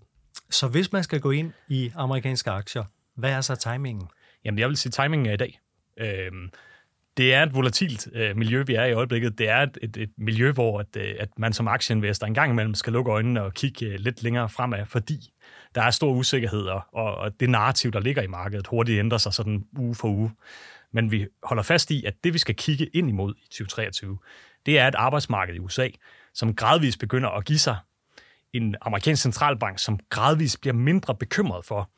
Så 0.49 0.67
hvis 0.67 0.91
man 0.91 1.03
skal 1.03 1.19
gå 1.19 1.31
ind 1.31 1.53
i 1.69 1.91
amerikanske 1.95 2.51
aktier, 2.51 2.83
hvad 3.15 3.31
er 3.31 3.41
så 3.41 3.55
timingen? 3.55 4.07
Jamen, 4.45 4.59
jeg 4.59 4.67
vil 4.67 4.77
sige, 4.77 4.91
timingen 4.91 5.25
er 5.25 5.33
i 5.33 5.37
dag. 5.37 5.59
Øhm, 5.97 6.49
det 7.17 7.33
er 7.33 7.43
et 7.43 7.55
volatilt 7.55 8.07
øh, 8.13 8.37
miljø, 8.37 8.63
vi 8.63 8.75
er 8.75 8.85
i 8.85 8.93
øjeblikket. 8.93 9.37
Det 9.37 9.49
er 9.49 9.57
et, 9.57 9.77
et, 9.81 9.97
et 9.97 10.09
miljø, 10.17 10.51
hvor 10.51 10.79
at, 10.79 10.95
øh, 10.97 11.15
at 11.19 11.29
man 11.39 11.53
som 11.53 11.67
aktieinvestor 11.67 12.27
en 12.27 12.33
gang 12.33 12.51
imellem 12.51 12.73
skal 12.73 12.93
lukke 12.93 13.11
øjnene 13.11 13.43
og 13.43 13.53
kigge 13.53 13.85
øh, 13.85 13.99
lidt 13.99 14.23
længere 14.23 14.49
fremad, 14.49 14.85
fordi 14.85 15.33
der 15.75 15.81
er 15.81 15.91
stor 15.91 16.11
usikkerhed, 16.11 16.61
og, 16.61 16.83
og 16.91 17.39
det 17.39 17.49
narrativ, 17.49 17.91
der 17.91 17.99
ligger 17.99 18.21
i 18.21 18.27
markedet, 18.27 18.67
hurtigt 18.67 18.99
ændrer 18.99 19.17
sig 19.17 19.33
sådan 19.33 19.65
uge 19.77 19.95
for 19.95 20.07
uge. 20.07 20.31
Men 20.91 21.11
vi 21.11 21.27
holder 21.43 21.63
fast 21.63 21.91
i, 21.91 22.05
at 22.05 22.13
det, 22.23 22.33
vi 22.33 22.37
skal 22.37 22.55
kigge 22.55 22.85
ind 22.93 23.09
imod 23.09 23.33
i 23.33 23.45
2023, 23.45 24.17
det 24.65 24.79
er 24.79 24.87
et 24.87 24.95
arbejdsmarked 24.95 25.55
i 25.55 25.59
USA, 25.59 25.87
som 26.33 26.55
gradvist 26.55 26.99
begynder 26.99 27.29
at 27.29 27.45
give 27.45 27.59
sig 27.59 27.77
en 28.53 28.75
amerikansk 28.81 29.21
centralbank, 29.21 29.79
som 29.79 29.99
gradvist 30.09 30.61
bliver 30.61 30.73
mindre 30.73 31.15
bekymret 31.15 31.65
for, 31.65 31.89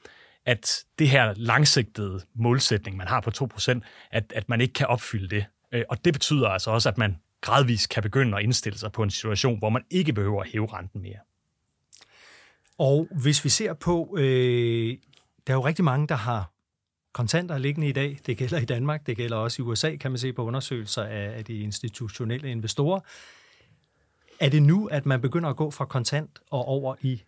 at 0.47 0.85
det 0.99 1.09
her 1.09 1.33
langsigtede 1.35 2.21
målsætning, 2.35 2.97
man 2.97 3.07
har 3.07 3.21
på 3.21 3.29
2%, 3.29 3.79
at, 4.11 4.33
at 4.35 4.49
man 4.49 4.61
ikke 4.61 4.73
kan 4.73 4.87
opfylde 4.87 5.35
det. 5.35 5.45
Øh, 5.71 5.83
og 5.89 6.05
det 6.05 6.13
betyder 6.13 6.49
altså 6.49 6.71
også, 6.71 6.89
at 6.89 6.97
man 6.97 7.17
gradvist 7.41 7.89
kan 7.89 8.03
begynde 8.03 8.37
at 8.37 8.43
indstille 8.43 8.79
sig 8.79 8.91
på 8.91 9.03
en 9.03 9.09
situation, 9.09 9.59
hvor 9.59 9.69
man 9.69 9.83
ikke 9.89 10.13
behøver 10.13 10.41
at 10.41 10.49
hæve 10.49 10.67
renten 10.73 11.01
mere. 11.01 11.17
Og 12.77 13.07
hvis 13.21 13.43
vi 13.43 13.49
ser 13.49 13.73
på, 13.73 14.15
øh, 14.19 14.97
der 15.47 15.53
er 15.53 15.57
jo 15.57 15.65
rigtig 15.65 15.85
mange, 15.85 16.07
der 16.07 16.15
har 16.15 16.51
kontanter 17.13 17.57
liggende 17.57 17.89
i 17.89 17.91
dag. 17.91 18.19
Det 18.25 18.37
gælder 18.37 18.59
i 18.59 18.65
Danmark, 18.65 19.07
det 19.07 19.17
gælder 19.17 19.37
også 19.37 19.61
i 19.61 19.65
USA, 19.65 19.95
kan 19.95 20.11
man 20.11 20.17
se 20.17 20.33
på 20.33 20.43
undersøgelser 20.43 21.03
af, 21.03 21.37
af 21.37 21.45
de 21.45 21.59
institutionelle 21.59 22.51
investorer. 22.51 22.99
Er 24.39 24.49
det 24.49 24.63
nu, 24.63 24.87
at 24.87 25.05
man 25.05 25.21
begynder 25.21 25.49
at 25.49 25.55
gå 25.55 25.71
fra 25.71 25.85
kontant 25.85 26.39
og 26.49 26.65
over 26.65 26.95
i 27.01 27.21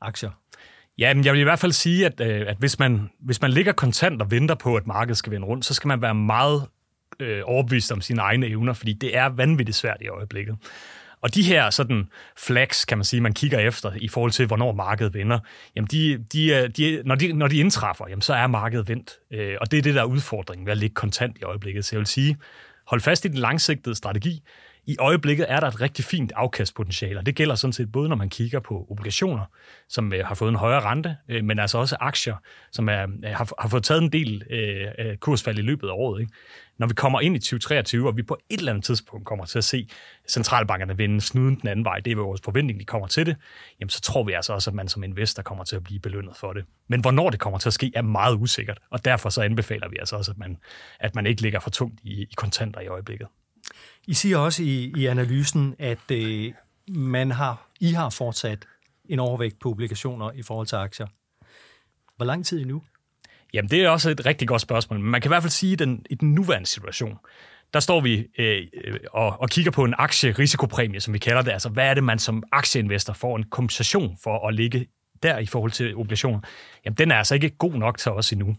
aktier? 0.00 0.30
Ja, 1.00 1.14
men 1.14 1.24
jeg 1.24 1.32
vil 1.32 1.40
i 1.40 1.44
hvert 1.44 1.58
fald 1.58 1.72
sige, 1.72 2.06
at, 2.06 2.20
øh, 2.20 2.44
at 2.48 2.56
hvis, 2.58 2.78
man, 2.78 3.10
hvis 3.20 3.40
man 3.40 3.50
ligger 3.50 3.72
kontant 3.72 4.22
og 4.22 4.30
venter 4.30 4.54
på, 4.54 4.76
at 4.76 4.86
markedet 4.86 5.16
skal 5.16 5.32
vende 5.32 5.46
rundt, 5.46 5.64
så 5.64 5.74
skal 5.74 5.88
man 5.88 6.02
være 6.02 6.14
meget 6.14 6.66
øh, 7.20 7.42
overbevist 7.44 7.92
om 7.92 8.00
sine 8.00 8.20
egne 8.20 8.46
evner, 8.46 8.72
fordi 8.72 8.92
det 8.92 9.16
er 9.16 9.26
vanvittigt 9.26 9.76
svært 9.76 9.96
i 10.00 10.08
øjeblikket. 10.08 10.56
Og 11.22 11.34
de 11.34 11.42
her 11.42 11.70
sådan 11.70 12.08
flags, 12.38 12.84
kan 12.84 12.98
man 12.98 13.04
sige, 13.04 13.20
man 13.20 13.32
kigger 13.32 13.58
efter 13.58 13.92
i 13.96 14.08
forhold 14.08 14.32
til, 14.32 14.46
hvornår 14.46 14.72
markedet 14.72 15.14
vender, 15.14 15.38
jamen 15.76 15.88
de, 15.90 16.24
de, 16.32 16.48
øh, 16.48 16.68
de, 16.68 17.02
når, 17.04 17.14
de, 17.14 17.32
når 17.32 17.48
de 17.48 17.56
indtræffer, 17.56 18.04
jamen 18.08 18.22
så 18.22 18.34
er 18.34 18.46
markedet 18.46 18.88
vendt. 18.88 19.12
Øh, 19.32 19.56
og 19.60 19.70
det 19.70 19.78
er 19.78 19.82
det, 19.82 19.94
der 19.94 20.00
er 20.00 20.04
udfordringen 20.04 20.66
ved 20.66 20.72
at 20.72 20.78
ligge 20.78 20.94
kontant 20.94 21.38
i 21.38 21.42
øjeblikket. 21.42 21.84
Så 21.84 21.96
jeg 21.96 21.98
vil 21.98 22.06
sige, 22.06 22.36
hold 22.86 23.00
fast 23.00 23.24
i 23.24 23.28
den 23.28 23.38
langsigtede 23.38 23.94
strategi, 23.94 24.42
i 24.90 24.96
øjeblikket 24.98 25.46
er 25.48 25.60
der 25.60 25.66
et 25.66 25.80
rigtig 25.80 26.04
fint 26.04 26.32
afkastpotentiale, 26.36 27.18
og 27.18 27.26
det 27.26 27.34
gælder 27.34 27.54
sådan 27.54 27.72
set 27.72 27.92
både, 27.92 28.08
når 28.08 28.16
man 28.16 28.30
kigger 28.30 28.60
på 28.60 28.86
obligationer, 28.90 29.44
som 29.88 30.12
øh, 30.12 30.26
har 30.26 30.34
fået 30.34 30.48
en 30.48 30.56
højere 30.56 30.80
rente, 30.80 31.16
øh, 31.28 31.44
men 31.44 31.58
altså 31.58 31.78
også 31.78 31.96
aktier, 32.00 32.36
som 32.72 32.88
er, 32.88 33.02
øh, 33.02 33.30
har, 33.30 33.48
har 33.58 33.68
fået 33.68 33.84
taget 33.84 34.02
en 34.02 34.12
del 34.12 34.42
øh, 34.50 34.86
øh, 34.98 35.16
kursfald 35.16 35.58
i 35.58 35.62
løbet 35.62 35.88
af 35.88 35.92
året. 35.92 36.20
Ikke? 36.20 36.32
Når 36.78 36.86
vi 36.86 36.94
kommer 36.94 37.20
ind 37.20 37.36
i 37.36 37.38
2023, 37.38 38.08
og 38.08 38.16
vi 38.16 38.22
på 38.22 38.38
et 38.50 38.58
eller 38.58 38.72
andet 38.72 38.84
tidspunkt 38.84 39.26
kommer 39.26 39.44
til 39.44 39.58
at 39.58 39.64
se 39.64 39.88
centralbankerne 40.28 40.98
vende 40.98 41.20
snuden 41.20 41.60
den 41.60 41.68
anden 41.68 41.84
vej, 41.84 42.00
det 42.00 42.10
er 42.10 42.16
vores 42.16 42.40
forventning, 42.44 42.80
de 42.80 42.84
kommer 42.84 43.08
til 43.08 43.26
det, 43.26 43.36
jamen 43.80 43.90
så 43.90 44.00
tror 44.00 44.24
vi 44.24 44.32
altså 44.32 44.52
også, 44.52 44.70
at 44.70 44.74
man 44.74 44.88
som 44.88 45.04
investor 45.04 45.42
kommer 45.42 45.64
til 45.64 45.76
at 45.76 45.84
blive 45.84 46.00
belønnet 46.00 46.36
for 46.36 46.52
det. 46.52 46.64
Men 46.88 47.00
hvornår 47.00 47.30
det 47.30 47.40
kommer 47.40 47.58
til 47.58 47.68
at 47.68 47.72
ske, 47.72 47.92
er 47.94 48.02
meget 48.02 48.36
usikkert, 48.36 48.78
og 48.90 49.04
derfor 49.04 49.28
så 49.28 49.42
anbefaler 49.42 49.88
vi 49.88 49.96
altså 49.98 50.16
også, 50.16 50.30
at 50.30 50.38
man, 50.38 50.58
at 51.00 51.14
man 51.14 51.26
ikke 51.26 51.42
ligger 51.42 51.60
for 51.60 51.70
tungt 51.70 52.00
i, 52.02 52.22
i 52.22 52.34
kontanter 52.36 52.80
i 52.80 52.86
øjeblikket. 52.86 53.26
I 54.06 54.14
siger 54.14 54.38
også 54.38 54.62
i, 54.62 54.92
i 54.96 55.06
analysen, 55.06 55.74
at 55.78 56.10
øh, 56.12 56.52
man 56.88 57.30
har, 57.30 57.68
I 57.80 57.92
har 57.92 58.10
fortsat 58.10 58.66
en 59.08 59.18
overvægt 59.18 59.58
på 59.60 59.70
obligationer 59.70 60.30
i 60.32 60.42
forhold 60.42 60.66
til 60.66 60.76
aktier. 60.76 61.06
Hvor 62.16 62.26
lang 62.26 62.46
tid 62.46 62.60
endnu? 62.60 62.82
Jamen, 63.54 63.70
det 63.70 63.84
er 63.84 63.88
også 63.88 64.10
et 64.10 64.26
rigtig 64.26 64.48
godt 64.48 64.62
spørgsmål. 64.62 65.00
Men 65.00 65.10
man 65.10 65.20
kan 65.20 65.28
i 65.28 65.32
hvert 65.32 65.42
fald 65.42 65.50
sige, 65.50 65.72
at 65.72 65.78
den, 65.78 66.06
i 66.10 66.14
den 66.14 66.34
nuværende 66.34 66.66
situation, 66.66 67.18
der 67.74 67.80
står 67.80 68.00
vi 68.00 68.26
øh, 68.38 68.66
og, 69.12 69.40
og 69.40 69.48
kigger 69.48 69.70
på 69.70 69.84
en 69.84 69.94
aktierisikopræmie, 69.98 71.00
som 71.00 71.14
vi 71.14 71.18
kalder 71.18 71.42
det. 71.42 71.50
Altså, 71.50 71.68
hvad 71.68 71.86
er 71.86 71.94
det, 71.94 72.04
man 72.04 72.18
som 72.18 72.42
aktieinvestor 72.52 73.12
får 73.12 73.36
en 73.36 73.44
kompensation 73.44 74.16
for 74.22 74.48
at 74.48 74.54
ligge 74.54 74.86
der 75.22 75.38
i 75.38 75.46
forhold 75.46 75.70
til 75.70 75.96
obligationer? 75.96 76.40
Jamen, 76.84 76.96
den 76.96 77.10
er 77.10 77.16
altså 77.16 77.34
ikke 77.34 77.50
god 77.50 77.72
nok 77.72 77.98
til 77.98 78.12
os 78.12 78.32
endnu. 78.32 78.56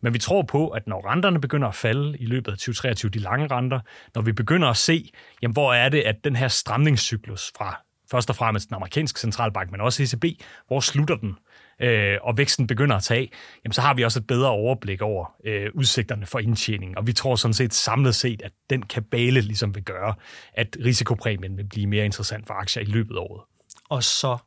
Men 0.00 0.14
vi 0.14 0.18
tror 0.18 0.42
på, 0.42 0.68
at 0.68 0.86
når 0.86 1.10
renterne 1.10 1.40
begynder 1.40 1.68
at 1.68 1.74
falde 1.74 2.18
i 2.18 2.26
løbet 2.26 2.52
af 2.52 2.58
2023, 2.58 3.10
de 3.10 3.18
lange 3.18 3.46
renter, 3.46 3.80
når 4.14 4.22
vi 4.22 4.32
begynder 4.32 4.68
at 4.68 4.76
se, 4.76 5.10
jamen, 5.42 5.52
hvor 5.52 5.74
er 5.74 5.88
det, 5.88 6.00
at 6.00 6.16
den 6.24 6.36
her 6.36 6.48
stramningscyklus 6.48 7.52
fra 7.58 7.82
først 8.10 8.30
og 8.30 8.36
fremmest 8.36 8.68
den 8.68 8.74
amerikanske 8.74 9.20
centralbank, 9.20 9.70
men 9.70 9.80
også 9.80 10.02
ECB, 10.02 10.24
hvor 10.66 10.80
slutter 10.80 11.16
den, 11.16 11.38
øh, 11.80 12.18
og 12.22 12.38
væksten 12.38 12.66
begynder 12.66 12.96
at 12.96 13.02
tage, 13.02 13.30
jamen 13.64 13.72
så 13.72 13.80
har 13.80 13.94
vi 13.94 14.04
også 14.04 14.18
et 14.18 14.26
bedre 14.26 14.50
overblik 14.50 15.02
over 15.02 15.34
øh, 15.44 15.70
udsigterne 15.74 16.26
for 16.26 16.38
indtjening, 16.38 16.98
og 16.98 17.06
vi 17.06 17.12
tror 17.12 17.36
sådan 17.36 17.54
set 17.54 17.74
samlet 17.74 18.14
set, 18.14 18.42
at 18.42 18.52
den 18.70 18.82
kabale 18.82 19.40
ligesom 19.40 19.74
vil 19.74 19.82
gøre, 19.82 20.14
at 20.54 20.76
risikopræmien 20.84 21.56
vil 21.56 21.68
blive 21.68 21.86
mere 21.86 22.04
interessant 22.04 22.46
for 22.46 22.54
aktier 22.54 22.82
i 22.82 22.86
løbet 22.86 23.14
af 23.14 23.20
året. 23.20 23.42
Og 23.88 24.02
så 24.02 24.38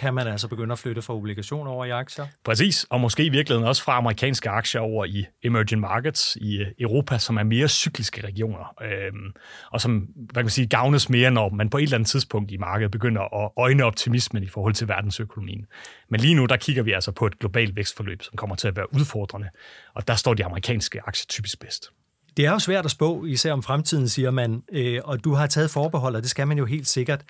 kan 0.00 0.14
man 0.14 0.26
altså 0.26 0.48
begynde 0.48 0.72
at 0.72 0.78
flytte 0.78 1.02
fra 1.02 1.14
obligationer 1.14 1.70
over 1.70 1.84
i 1.84 1.90
aktier. 1.90 2.26
Præcis, 2.44 2.86
og 2.90 3.00
måske 3.00 3.24
i 3.24 3.28
virkeligheden 3.28 3.68
også 3.68 3.82
fra 3.82 3.96
amerikanske 3.96 4.50
aktier 4.50 4.80
over 4.80 5.04
i 5.04 5.26
emerging 5.42 5.80
markets 5.80 6.36
i 6.40 6.58
øh, 6.58 6.66
Europa, 6.78 7.18
som 7.18 7.36
er 7.36 7.42
mere 7.42 7.68
cykliske 7.68 8.26
regioner, 8.26 8.74
øhm, 8.82 9.32
og 9.72 9.80
som 9.80 9.98
hvad 10.14 10.34
kan 10.34 10.44
man 10.44 10.50
sige, 10.50 10.66
gavnes 10.66 11.08
mere, 11.08 11.30
når 11.30 11.48
man 11.48 11.70
på 11.70 11.78
et 11.78 11.82
eller 11.82 11.94
andet 11.94 12.08
tidspunkt 12.08 12.50
i 12.50 12.56
markedet 12.56 12.90
begynder 12.90 13.44
at 13.44 13.50
øjne 13.56 13.84
optimismen 13.84 14.42
i 14.42 14.48
forhold 14.48 14.74
til 14.74 14.88
verdensøkonomien. 14.88 15.66
Men 16.10 16.20
lige 16.20 16.34
nu, 16.34 16.46
der 16.46 16.56
kigger 16.56 16.82
vi 16.82 16.92
altså 16.92 17.12
på 17.12 17.26
et 17.26 17.38
globalt 17.38 17.76
vækstforløb, 17.76 18.22
som 18.22 18.36
kommer 18.36 18.56
til 18.56 18.68
at 18.68 18.76
være 18.76 18.94
udfordrende, 18.94 19.48
og 19.94 20.08
der 20.08 20.14
står 20.14 20.34
de 20.34 20.44
amerikanske 20.44 21.00
aktier 21.06 21.26
typisk 21.28 21.60
bedst. 21.60 21.90
Det 22.36 22.46
er 22.46 22.50
jo 22.50 22.58
svært 22.58 22.84
at 22.84 22.90
spå, 22.90 23.24
især 23.24 23.52
om 23.52 23.62
fremtiden, 23.62 24.08
siger 24.08 24.30
man, 24.30 24.62
øh, 24.72 25.00
og 25.04 25.24
du 25.24 25.34
har 25.34 25.46
taget 25.46 25.70
forbehold, 25.70 26.16
og 26.16 26.22
det 26.22 26.30
skal 26.30 26.48
man 26.48 26.58
jo 26.58 26.64
helt 26.64 26.88
sikkert. 26.88 27.24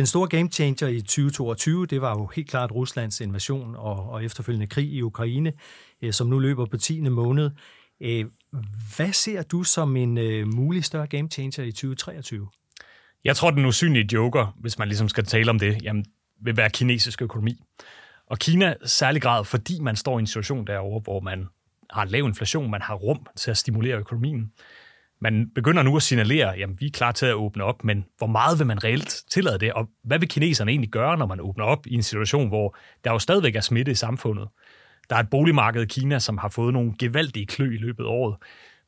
Den 0.00 0.06
store 0.06 0.28
game 0.28 0.48
changer 0.48 0.88
i 0.88 1.00
2022, 1.00 1.86
det 1.86 2.00
var 2.00 2.10
jo 2.10 2.26
helt 2.26 2.50
klart 2.50 2.72
Ruslands 2.72 3.20
invasion 3.20 3.74
og, 3.76 4.10
og 4.10 4.24
efterfølgende 4.24 4.66
krig 4.66 4.92
i 4.92 5.02
Ukraine, 5.02 5.52
øh, 6.02 6.12
som 6.12 6.26
nu 6.26 6.38
løber 6.38 6.66
på 6.66 6.76
10. 6.76 7.00
måned. 7.00 7.50
Øh, 8.00 8.24
hvad 8.96 9.12
ser 9.12 9.42
du 9.42 9.62
som 9.62 9.96
en 9.96 10.18
øh, 10.18 10.46
mulig 10.54 10.84
større 10.84 11.06
game 11.06 11.28
changer 11.28 11.62
i 11.62 11.72
2023? 11.72 12.48
Jeg 13.24 13.36
tror, 13.36 13.50
den 13.50 13.64
usynlige 13.64 14.08
joker, 14.12 14.56
hvis 14.60 14.78
man 14.78 14.88
ligesom 14.88 15.08
skal 15.08 15.24
tale 15.24 15.50
om 15.50 15.58
det, 15.58 15.82
jamen, 15.82 16.04
vil 16.42 16.56
være 16.56 16.70
kinesisk 16.70 17.22
økonomi. 17.22 17.62
Og 18.26 18.38
Kina 18.38 18.74
særlig 18.86 19.22
grad, 19.22 19.44
fordi 19.44 19.80
man 19.80 19.96
står 19.96 20.18
i 20.18 20.20
en 20.20 20.26
situation 20.26 20.66
derovre, 20.66 21.00
hvor 21.00 21.20
man 21.20 21.48
har 21.90 22.04
lav 22.04 22.24
inflation, 22.24 22.70
man 22.70 22.82
har 22.82 22.94
rum 22.94 23.26
til 23.36 23.50
at 23.50 23.56
stimulere 23.56 23.98
økonomien 23.98 24.52
man 25.20 25.50
begynder 25.54 25.82
nu 25.82 25.96
at 25.96 26.02
signalere, 26.02 26.48
jamen 26.58 26.80
vi 26.80 26.86
er 26.86 26.90
klar 26.90 27.12
til 27.12 27.26
at 27.26 27.34
åbne 27.34 27.64
op, 27.64 27.84
men 27.84 28.04
hvor 28.18 28.26
meget 28.26 28.58
vil 28.58 28.66
man 28.66 28.84
reelt 28.84 29.22
tillade 29.30 29.58
det, 29.58 29.72
og 29.72 29.88
hvad 30.04 30.18
vil 30.18 30.28
kineserne 30.28 30.70
egentlig 30.70 30.90
gøre, 30.90 31.18
når 31.18 31.26
man 31.26 31.40
åbner 31.40 31.64
op 31.64 31.86
i 31.86 31.94
en 31.94 32.02
situation, 32.02 32.48
hvor 32.48 32.76
der 33.04 33.12
jo 33.12 33.18
stadigvæk 33.18 33.56
er 33.56 33.60
smitte 33.60 33.92
i 33.92 33.94
samfundet? 33.94 34.48
Der 35.10 35.16
er 35.16 35.20
et 35.20 35.30
boligmarked 35.30 35.82
i 35.82 35.86
Kina, 35.86 36.18
som 36.18 36.38
har 36.38 36.48
fået 36.48 36.72
nogle 36.72 36.94
gevaldige 36.98 37.46
klø 37.46 37.74
i 37.74 37.78
løbet 37.78 38.04
af 38.04 38.08
året, 38.08 38.36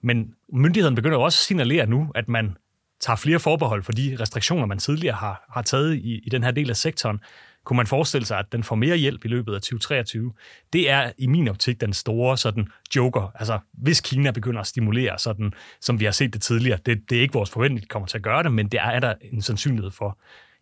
men 0.02 0.34
myndigheden 0.52 0.94
begynder 0.94 1.18
også 1.18 1.36
at 1.36 1.46
signalere 1.46 1.86
nu, 1.86 2.12
at 2.14 2.28
man 2.28 2.56
tager 3.00 3.16
flere 3.16 3.38
forbehold 3.38 3.82
for 3.82 3.92
de 3.92 4.16
restriktioner, 4.20 4.66
man 4.66 4.78
tidligere 4.78 5.14
har, 5.14 5.44
har 5.50 5.62
taget 5.62 5.94
i, 5.94 6.20
i 6.24 6.28
den 6.28 6.44
her 6.44 6.50
del 6.50 6.70
af 6.70 6.76
sektoren, 6.76 7.20
kunne 7.64 7.76
man 7.76 7.86
forestille 7.86 8.26
sig, 8.26 8.38
at 8.38 8.52
den 8.52 8.64
får 8.64 8.76
mere 8.76 8.96
hjælp 8.96 9.24
i 9.24 9.28
løbet 9.28 9.54
af 9.54 9.60
2023? 9.60 10.32
Det 10.72 10.90
er 10.90 11.12
i 11.18 11.26
min 11.26 11.48
optik 11.48 11.80
den 11.80 11.92
store 11.92 12.38
sådan 12.38 12.68
joker. 12.96 13.32
Altså, 13.34 13.58
hvis 13.72 14.00
Kina 14.00 14.30
begynder 14.30 14.60
at 14.60 14.66
stimulere 14.66 15.18
sådan, 15.18 15.52
som 15.80 16.00
vi 16.00 16.04
har 16.04 16.12
set 16.12 16.32
det 16.32 16.42
tidligere, 16.42 16.78
det, 16.86 17.10
det 17.10 17.18
er 17.18 17.22
ikke 17.22 17.34
vores 17.34 17.50
forventning, 17.50 17.84
at 17.84 17.88
kommer 17.88 18.06
til 18.06 18.18
at 18.18 18.22
gøre 18.22 18.42
det, 18.42 18.52
men 18.52 18.68
det 18.68 18.80
er, 18.80 18.84
er 18.84 19.00
der 19.00 19.14
en 19.20 19.42
sandsynlighed 19.42 19.90
for, 19.90 20.18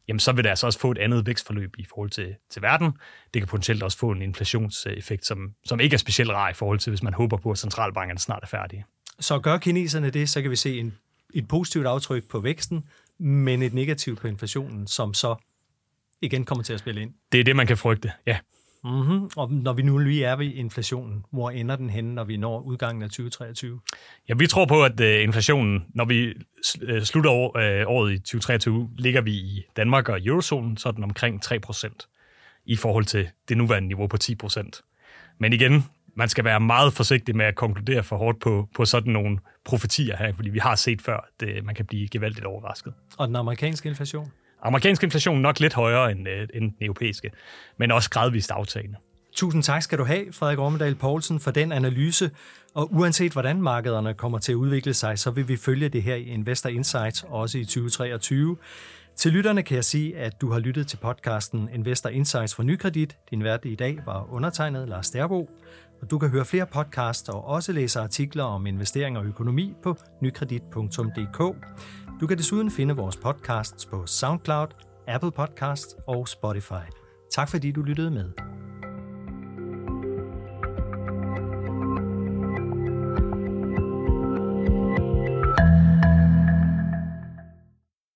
jamen 0.09 0.21
så 0.21 0.33
vil 0.33 0.45
det 0.45 0.51
altså 0.51 0.67
også 0.67 0.79
få 0.79 0.91
et 0.91 0.99
andet 0.99 1.27
vækstforløb 1.27 1.75
i 1.79 1.85
forhold 1.85 2.11
til, 2.11 2.35
til 2.51 2.63
verden. 2.63 2.93
Det 3.35 3.43
kan 3.43 3.47
potentielt 3.47 3.83
også 3.83 3.99
få 3.99 4.11
en 4.11 4.23
inflationseffekt, 4.23 5.27
som, 5.27 5.55
som 5.65 5.81
ikke 5.81 5.95
er 5.95 5.99
specielt 5.99 6.31
rar 6.31 6.51
i 6.51 6.55
forhold 6.55 6.79
til, 6.79 6.91
hvis 6.91 7.03
man 7.03 7.15
håber 7.15 7.37
på, 7.37 7.51
at 7.51 7.59
centralbankerne 7.59 8.21
snart 8.21 8.43
er 8.43 8.47
færdige. 8.47 8.85
Så 9.21 9.39
gør 9.39 9.59
kineserne 9.59 10.11
det, 10.11 10.29
så 10.29 10.43
kan 10.43 10.51
vi 10.51 10.57
se 10.57 10.79
en, 10.79 10.95
et 11.35 11.49
positivt 11.49 11.87
aftryk 11.87 12.29
på 12.29 12.41
væksten, 12.41 12.85
men 13.19 13.63
et 13.63 13.75
negativt 13.75 14.21
på 14.21 14.29
inflationen, 14.29 14.87
som 14.87 15.15
så 15.15 15.37
igen 16.23 16.45
kommer 16.45 16.65
til 16.65 16.73
at 16.73 16.79
spille 16.79 17.03
ind. 17.03 17.13
Det 17.33 17.41
er 17.41 17.45
det, 17.45 17.57
man 17.57 17.67
kan 17.67 17.77
frygte, 17.77 18.13
ja. 18.27 18.39
Mm-hmm. 18.85 19.31
Og 19.37 19.53
når 19.53 19.73
vi 19.73 19.83
nu 19.83 19.99
lige 19.99 20.25
er 20.25 20.37
ved 20.37 20.47
inflationen, 20.47 21.25
hvor 21.31 21.51
ender 21.51 21.77
den 21.77 21.91
henne, 21.91 22.15
når 22.15 22.25
vi 22.25 22.37
når 22.37 22.61
udgangen 22.61 23.03
af 23.03 23.09
2023? 23.09 23.81
Ja, 24.29 24.35
vi 24.35 24.47
tror 24.47 24.67
på, 24.67 24.85
at 24.85 25.01
uh, 25.01 25.23
inflationen, 25.23 25.85
når 25.95 26.05
vi 26.05 26.35
uh, 26.83 27.03
slutter 27.03 27.31
år, 27.31 27.47
uh, 27.47 27.93
året 27.93 28.13
i 28.13 28.19
2023, 28.19 28.91
ligger 28.99 29.21
vi 29.21 29.33
i 29.33 29.65
Danmark 29.77 30.09
og 30.09 30.21
eurozonen 30.27 30.77
sådan 30.77 31.05
omkring 31.05 31.41
3% 31.45 32.63
i 32.65 32.77
forhold 32.77 33.05
til 33.05 33.29
det 33.49 33.57
nuværende 33.57 33.89
niveau 33.89 34.07
på 34.07 34.17
10% 34.25 35.37
Men 35.39 35.53
igen, 35.53 35.85
man 36.17 36.29
skal 36.29 36.45
være 36.45 36.61
meget 36.61 36.93
forsigtig 36.93 37.37
med 37.37 37.45
at 37.45 37.55
konkludere 37.55 38.03
for 38.03 38.17
hårdt 38.17 38.41
på, 38.41 38.69
på 38.77 38.85
sådan 38.85 39.13
nogle 39.13 39.39
profetier 39.65 40.17
her, 40.17 40.33
fordi 40.33 40.51
vi 40.51 40.59
har 40.59 40.75
set 40.75 41.03
før, 41.03 41.29
at 41.41 41.65
man 41.65 41.75
kan 41.75 41.87
blive 41.87 42.09
gevaldigt 42.09 42.47
overrasket. 42.47 42.93
Og 43.19 43.29
den 43.29 43.37
amerikanske 43.37 43.89
inflation? 43.89 44.33
Amerikansk 44.63 45.03
inflation 45.03 45.41
nok 45.41 45.61
lidt 45.61 45.75
højere 45.75 46.13
end, 46.13 46.29
øh, 46.29 46.49
end 46.55 46.73
den 46.73 46.75
europæiske, 46.81 47.31
men 47.79 47.91
også 47.91 48.11
gradvist 48.11 48.51
aftagende. 48.51 48.97
Tusind 49.33 49.63
tak 49.63 49.83
skal 49.83 49.99
du 49.99 50.05
have, 50.05 50.33
Frederik 50.33 50.59
Ormedal 50.59 50.95
Poulsen, 50.95 51.41
for 51.41 51.51
den 51.51 51.73
analyse. 51.73 52.31
Og 52.75 52.95
uanset 52.95 53.33
hvordan 53.33 53.63
markederne 53.63 54.15
kommer 54.15 54.39
til 54.39 54.53
at 54.53 54.57
udvikle 54.57 54.95
sig, 54.95 55.19
så 55.19 55.31
vil 55.31 55.49
vi 55.49 55.57
følge 55.57 55.89
det 55.89 56.03
her 56.03 56.15
i 56.15 56.23
Investor 56.23 56.71
Insights 56.71 57.25
også 57.29 57.59
i 57.59 57.65
2023. 57.65 58.57
Til 59.17 59.33
lytterne 59.33 59.63
kan 59.63 59.75
jeg 59.75 59.85
sige, 59.85 60.17
at 60.17 60.41
du 60.41 60.53
har 60.53 60.59
lyttet 60.59 60.87
til 60.87 60.97
podcasten 60.97 61.69
Investor 61.75 62.11
Insights 62.11 62.55
for 62.55 62.63
Nykredit. 62.63 63.17
Din 63.31 63.45
vært 63.45 63.65
i 63.65 63.75
dag 63.75 63.99
var 64.07 64.33
undertegnet 64.33 64.89
Lars 64.89 65.11
Derbo. 65.11 65.51
Og 66.03 66.11
du 66.11 66.19
kan 66.19 66.29
høre 66.29 66.45
flere 66.45 66.67
podcasts 66.67 67.29
og 67.29 67.45
også 67.45 67.73
læse 67.73 68.01
artikler 68.01 68.45
om 68.45 68.67
investering 68.67 69.19
og 69.19 69.25
økonomi 69.25 69.75
på 69.83 69.97
nykredit.dk. 70.23 71.39
Du 72.21 72.27
kan 72.27 72.39
desuden 72.39 72.71
finde 72.71 72.97
vores 72.97 73.17
podcasts 73.17 73.87
på 73.87 74.07
SoundCloud, 74.07 74.69
Apple 75.09 75.33
Podcasts 75.33 75.97
og 76.07 76.29
Spotify. 76.29 76.87
Tak 77.33 77.49
fordi 77.49 77.73
du 77.73 77.83
lyttede 77.83 78.11
med. 78.11 78.60